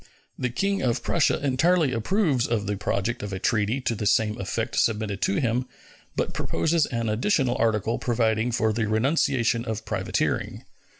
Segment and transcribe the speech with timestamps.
[0.35, 4.35] The King of Prussia entirely approves of the project of a treaty to the same
[4.41, 5.67] effect submitted to him,
[6.15, 10.65] but proposes an additional article providing for the renunciation of privateering.